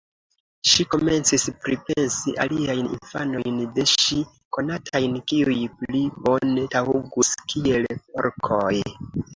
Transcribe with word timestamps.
Ŝi 0.69 0.85
komencis 0.93 1.43
pripensi 1.65 2.33
aliajn 2.45 2.89
infanojn 2.95 3.61
de 3.77 3.87
ŝi 3.93 4.19
konatajn, 4.59 5.21
kiuj 5.31 5.57
pli 5.85 6.05
bone 6.27 6.69
taŭgus 6.77 7.35
kiel 7.55 7.89
porkoj. 8.11 8.77